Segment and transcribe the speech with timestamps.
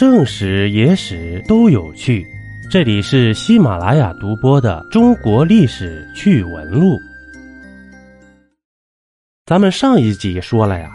[0.00, 2.26] 正史、野史都有趣。
[2.70, 6.94] 这里是喜马拉雅独播的《中国历史趣闻录》。
[9.44, 10.90] 咱们上一集说了呀，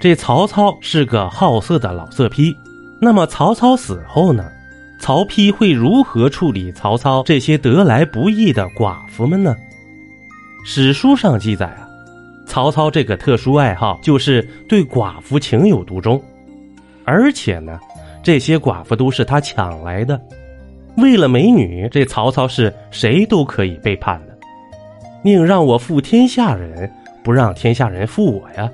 [0.00, 2.56] 这曹操是个好色的老色批。
[3.02, 4.50] 那么曹操死后呢，
[4.98, 9.54] 曹丕会如何处理曹操这些得来不易的寡妇们呢？
[10.64, 11.86] 史书上记载啊，
[12.46, 16.18] 曹操这个特殊爱好就是对寡妇情有独钟，
[17.04, 17.78] 而且呢。
[18.22, 20.20] 这些寡妇都是他抢来的，
[20.96, 24.36] 为了美女，这曹操是谁都可以背叛的，
[25.22, 26.90] 宁让我负天下人，
[27.22, 28.70] 不让天下人负我呀。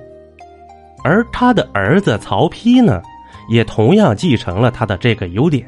[1.05, 3.03] 而他的儿子曹丕呢，
[3.51, 5.67] 也同样继承了他的这个优点，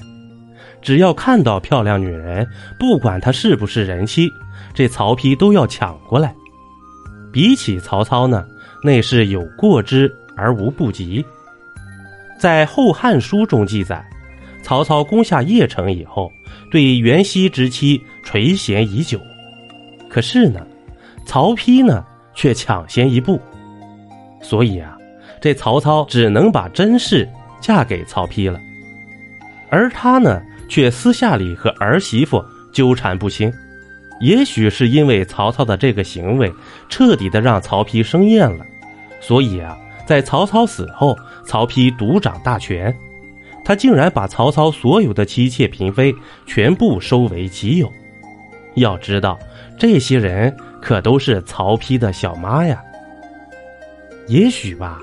[0.81, 2.47] 只要看到漂亮女人，
[2.79, 4.31] 不管她是不是人妻，
[4.73, 6.35] 这曹丕都要抢过来。
[7.31, 8.47] 比起曹操呢，
[8.83, 11.23] 那是有过之而无不及。
[12.39, 14.05] 在《后汉书》中记载，
[14.63, 16.31] 曹操攻下邺城以后，
[16.71, 19.21] 对袁熙之妻垂涎已久。
[20.09, 20.61] 可是呢，
[21.25, 23.41] 曹丕呢却抢先一步，
[24.41, 24.97] 所以啊，
[25.41, 27.29] 这曹操只能把甄氏
[27.61, 28.61] 嫁给曹丕了，
[29.71, 33.53] 而他呢却私下里和儿媳妇纠缠不清。
[34.21, 36.53] 也许是因为曹操的这个行为
[36.89, 38.65] 彻底的让曹丕生厌了，
[39.21, 39.77] 所以啊。
[40.07, 42.97] 在曹操死后，曹丕独掌大权，
[43.65, 46.15] 他竟然把曹操所有的妻妾嫔妃
[46.47, 47.93] 全部收为己有。
[48.77, 49.39] 要知道，
[49.79, 52.81] 这些人可都是曹丕的小妈呀。
[54.29, 55.01] 也许吧，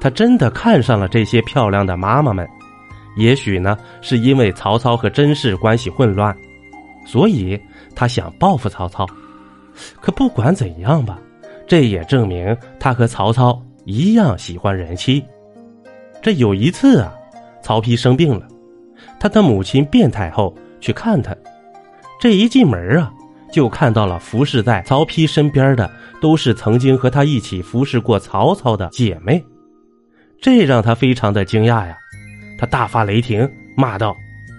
[0.00, 2.44] 他真的看上了这些漂亮的妈妈们；
[3.16, 6.36] 也许呢，是因为曹操和甄氏关系混乱，
[7.06, 7.58] 所以
[7.94, 9.06] 他想报复曹操。
[10.00, 11.18] 可不管怎样吧，
[11.66, 13.60] 这也证明他和曹操。
[13.84, 15.24] 一样喜欢人妻。
[16.22, 17.14] 这有一次啊，
[17.62, 18.48] 曹丕生病了，
[19.20, 21.34] 他的母亲卞太后去看他。
[22.20, 23.12] 这一进门啊，
[23.52, 25.90] 就看到了服侍在曹丕身边的
[26.20, 29.44] 都是曾经和他一起服侍过曹操的姐妹，
[30.40, 31.96] 这让他非常的惊讶呀。
[32.58, 33.46] 他大发雷霆，
[33.76, 34.16] 骂道：“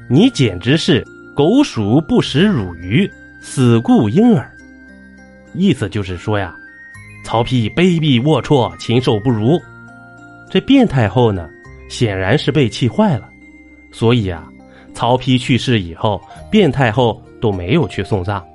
[0.08, 1.04] 你简直是
[1.36, 3.10] 狗鼠不食乳鱼，
[3.42, 4.52] 死顾婴儿！”
[5.56, 6.56] 意思就是说呀。
[7.26, 9.60] 曹丕卑鄙龌龊，禽兽不如。
[10.48, 11.50] 这卞太后呢，
[11.90, 13.28] 显然是被气坏了，
[13.92, 14.48] 所以啊，
[14.94, 16.22] 曹丕去世以后，
[16.52, 18.46] 卞太后都没有去送葬。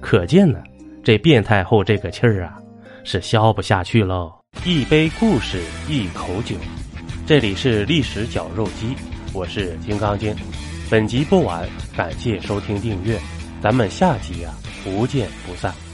[0.00, 0.60] 可见呢，
[1.04, 2.56] 这卞太后这个气儿啊，
[3.04, 4.32] 是消不下去喽。
[4.64, 6.56] 一杯故事，一口酒，
[7.26, 8.96] 这里是历史绞肉机，
[9.34, 10.34] 我是金刚经。
[10.88, 13.20] 本集播完，感谢收听订阅，
[13.60, 15.85] 咱们下集啊，不见不散。